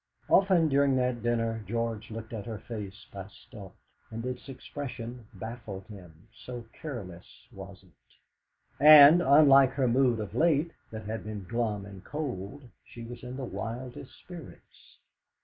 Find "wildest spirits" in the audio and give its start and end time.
13.45-14.97